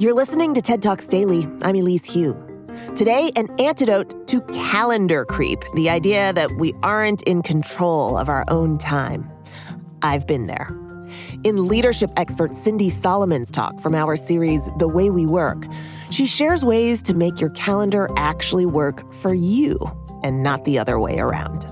[0.00, 1.48] You're listening to TED Talks Daily.
[1.62, 2.36] I'm Elise Hu.
[2.94, 8.44] Today, an antidote to calendar creep the idea that we aren't in control of our
[8.46, 9.28] own time.
[10.02, 10.68] I've been there.
[11.42, 15.64] In leadership expert Cindy Solomon's talk from our series, The Way We Work,
[16.10, 19.80] she shares ways to make your calendar actually work for you
[20.22, 21.66] and not the other way around.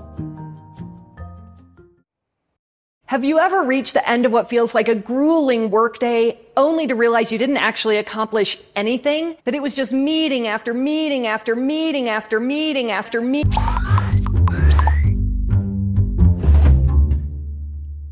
[3.07, 6.93] Have you ever reached the end of what feels like a grueling workday only to
[6.93, 9.37] realize you didn't actually accomplish anything?
[9.45, 13.53] That it was just meeting after meeting after meeting after meeting after meeting?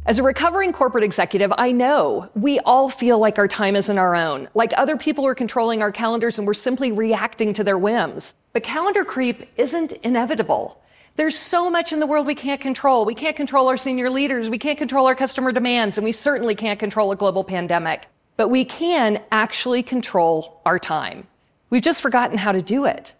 [0.05, 4.15] As a recovering corporate executive, I know we all feel like our time isn't our
[4.15, 8.33] own, like other people are controlling our calendars and we're simply reacting to their whims.
[8.53, 10.81] But calendar creep isn't inevitable.
[11.15, 13.05] There's so much in the world we can't control.
[13.05, 14.49] We can't control our senior leaders.
[14.49, 15.97] We can't control our customer demands.
[15.97, 18.07] And we certainly can't control a global pandemic.
[18.35, 21.25] But we can actually control our time.
[21.69, 23.15] We've just forgotten how to do it.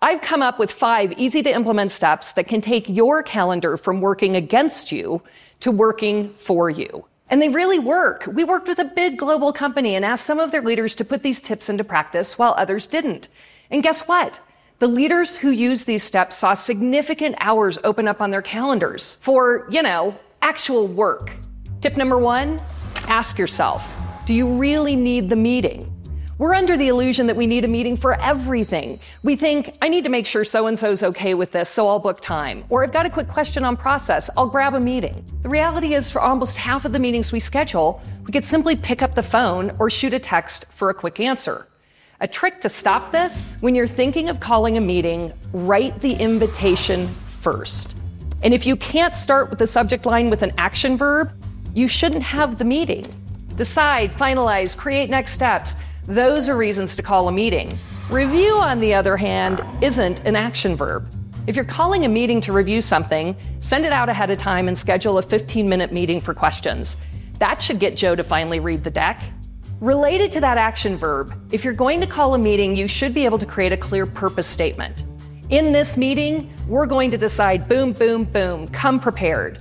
[0.00, 4.00] I've come up with five easy to implement steps that can take your calendar from
[4.00, 5.22] working against you
[5.60, 7.04] to working for you.
[7.30, 8.26] And they really work.
[8.26, 11.22] We worked with a big global company and asked some of their leaders to put
[11.22, 13.28] these tips into practice while others didn't.
[13.70, 14.40] And guess what?
[14.84, 19.66] The leaders who used these steps saw significant hours open up on their calendars for,
[19.70, 21.34] you know, actual work.
[21.80, 22.60] Tip number one
[23.08, 23.90] ask yourself
[24.26, 25.90] do you really need the meeting?
[26.36, 29.00] We're under the illusion that we need a meeting for everything.
[29.22, 31.98] We think, I need to make sure so and so's okay with this, so I'll
[31.98, 32.62] book time.
[32.68, 35.24] Or I've got a quick question on process, I'll grab a meeting.
[35.40, 39.00] The reality is, for almost half of the meetings we schedule, we could simply pick
[39.00, 41.68] up the phone or shoot a text for a quick answer.
[42.20, 47.08] A trick to stop this when you're thinking of calling a meeting, write the invitation
[47.26, 47.96] first.
[48.44, 51.32] And if you can't start with the subject line with an action verb,
[51.74, 53.04] you shouldn't have the meeting.
[53.56, 55.74] Decide, finalize, create next steps.
[56.04, 57.80] Those are reasons to call a meeting.
[58.10, 61.08] Review, on the other hand, isn't an action verb.
[61.48, 64.78] If you're calling a meeting to review something, send it out ahead of time and
[64.78, 66.96] schedule a 15 minute meeting for questions.
[67.40, 69.20] That should get Joe to finally read the deck.
[69.84, 73.26] Related to that action verb, if you're going to call a meeting, you should be
[73.26, 75.04] able to create a clear purpose statement.
[75.50, 79.58] In this meeting, we're going to decide boom, boom, boom, come prepared.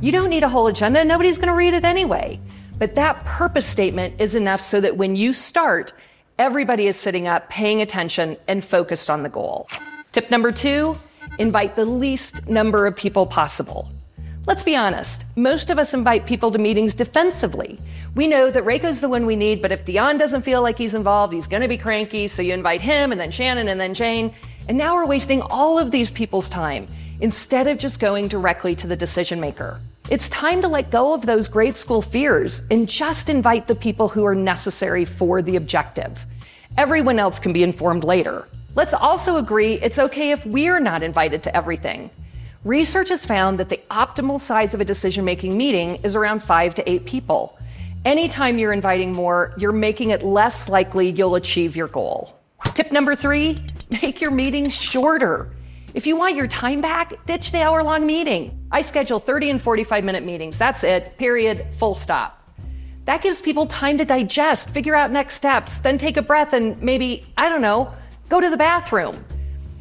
[0.00, 2.40] You don't need a whole agenda, nobody's going to read it anyway.
[2.78, 5.92] But that purpose statement is enough so that when you start,
[6.38, 9.68] everybody is sitting up, paying attention, and focused on the goal.
[10.10, 10.96] Tip number two
[11.38, 13.90] invite the least number of people possible.
[14.46, 17.80] Let's be honest, most of us invite people to meetings defensively.
[18.14, 20.94] We know that Reiko's the one we need, but if Dion doesn't feel like he's
[20.94, 23.92] involved, he's going to be cranky, so you invite him and then Shannon and then
[23.92, 24.32] Jane.
[24.68, 26.86] And now we're wasting all of these people's time
[27.20, 29.80] instead of just going directly to the decision maker.
[30.10, 34.08] It's time to let go of those grade school fears and just invite the people
[34.08, 36.24] who are necessary for the objective.
[36.78, 38.46] Everyone else can be informed later.
[38.76, 42.10] Let's also agree it's okay if we're not invited to everything.
[42.66, 46.74] Research has found that the optimal size of a decision making meeting is around five
[46.74, 47.56] to eight people.
[48.04, 52.36] Anytime you're inviting more, you're making it less likely you'll achieve your goal.
[52.74, 53.56] Tip number three
[54.02, 55.54] make your meetings shorter.
[55.94, 58.66] If you want your time back, ditch the hour long meeting.
[58.72, 60.58] I schedule 30 and 45 minute meetings.
[60.58, 62.52] That's it, period, full stop.
[63.04, 66.82] That gives people time to digest, figure out next steps, then take a breath and
[66.82, 67.94] maybe, I don't know,
[68.28, 69.24] go to the bathroom.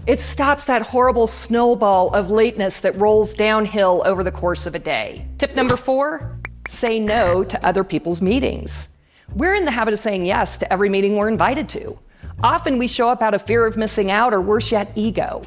[0.08, 4.80] It stops that horrible snowball of lateness that rolls downhill over the course of a
[4.80, 5.28] day.
[5.40, 8.90] Tip number four say no to other people's meetings.
[9.34, 11.98] We're in the habit of saying yes to every meeting we're invited to.
[12.44, 15.42] Often we show up out of fear of missing out, or worse yet, ego.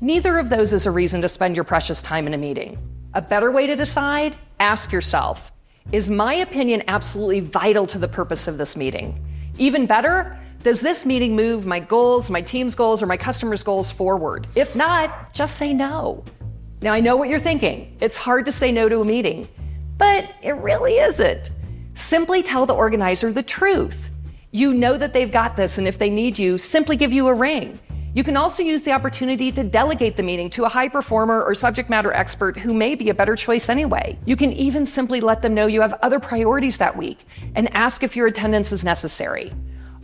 [0.00, 2.78] Neither of those is a reason to spend your precious time in a meeting.
[3.14, 5.50] A better way to decide ask yourself
[5.90, 9.20] Is my opinion absolutely vital to the purpose of this meeting?
[9.58, 13.92] Even better, does this meeting move my goals, my team's goals, or my customers' goals
[13.92, 14.48] forward?
[14.56, 16.24] If not, just say no.
[16.82, 17.96] Now, I know what you're thinking.
[18.00, 19.46] It's hard to say no to a meeting,
[19.96, 21.52] but it really isn't.
[21.94, 24.10] Simply tell the organizer the truth.
[24.50, 27.32] You know that they've got this, and if they need you, simply give you a
[27.32, 27.78] ring.
[28.12, 31.54] You can also use the opportunity to delegate the meeting to a high performer or
[31.54, 34.18] subject matter expert who may be a better choice anyway.
[34.24, 37.20] You can even simply let them know you have other priorities that week
[37.54, 39.52] and ask if your attendance is necessary.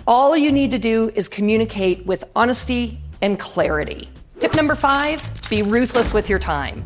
[0.04, 4.08] All you need to do is communicate with honesty and clarity.
[4.40, 6.84] Tip number five be ruthless with your time.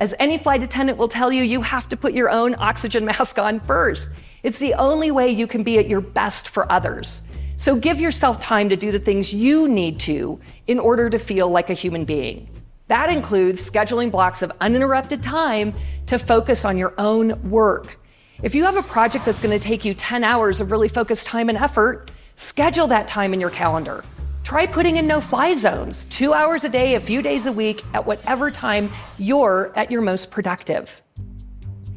[0.00, 3.38] As any flight attendant will tell you, you have to put your own oxygen mask
[3.38, 4.12] on first.
[4.42, 7.28] It's the only way you can be at your best for others.
[7.56, 11.50] So give yourself time to do the things you need to in order to feel
[11.50, 12.48] like a human being.
[12.88, 15.74] That includes scheduling blocks of uninterrupted time
[16.06, 17.98] to focus on your own work.
[18.42, 21.26] If you have a project that's going to take you 10 hours of really focused
[21.26, 24.04] time and effort, Schedule that time in your calendar.
[24.42, 27.82] Try putting in no fly zones, two hours a day, a few days a week,
[27.94, 31.00] at whatever time you're at your most productive.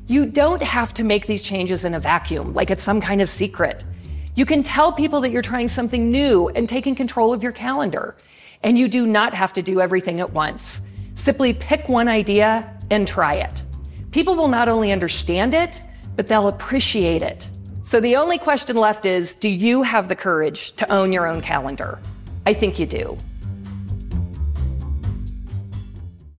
[0.06, 3.30] You don't have to make these changes in a vacuum, like it's some kind of
[3.30, 3.84] secret.
[4.36, 8.16] You can tell people that you're trying something new and taking control of your calendar.
[8.64, 10.84] And you do not have to do everything at once.
[11.16, 13.64] Simply pick one idea and try it.
[14.12, 15.82] People will not only understand it,
[16.16, 17.50] but they'll appreciate it.
[17.88, 21.40] So the only question left is do you have the courage to own your own
[21.40, 22.00] calendar?
[22.46, 23.18] I think you do.